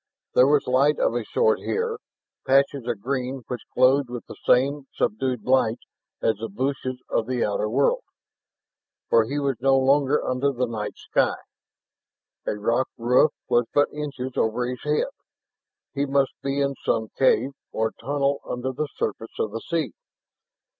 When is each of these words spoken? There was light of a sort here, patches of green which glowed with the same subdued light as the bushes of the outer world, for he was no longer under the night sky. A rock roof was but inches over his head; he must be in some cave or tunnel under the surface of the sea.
There 0.33 0.47
was 0.47 0.65
light 0.65 0.97
of 0.97 1.13
a 1.13 1.23
sort 1.25 1.59
here, 1.59 1.99
patches 2.47 2.87
of 2.87 3.01
green 3.01 3.43
which 3.47 3.61
glowed 3.75 4.09
with 4.09 4.25
the 4.25 4.35
same 4.47 4.87
subdued 4.95 5.43
light 5.45 5.77
as 6.23 6.37
the 6.37 6.49
bushes 6.49 6.99
of 7.07 7.27
the 7.27 7.45
outer 7.45 7.69
world, 7.69 8.01
for 9.11 9.25
he 9.25 9.37
was 9.37 9.57
no 9.61 9.77
longer 9.77 10.25
under 10.25 10.51
the 10.51 10.65
night 10.65 10.97
sky. 10.97 11.37
A 12.47 12.55
rock 12.55 12.87
roof 12.97 13.31
was 13.47 13.67
but 13.75 13.93
inches 13.93 14.31
over 14.37 14.65
his 14.65 14.81
head; 14.81 15.09
he 15.93 16.07
must 16.07 16.33
be 16.41 16.59
in 16.61 16.73
some 16.83 17.09
cave 17.15 17.51
or 17.71 17.91
tunnel 17.91 18.41
under 18.43 18.71
the 18.71 18.87
surface 18.99 19.37
of 19.37 19.51
the 19.51 19.61
sea. 19.67 19.91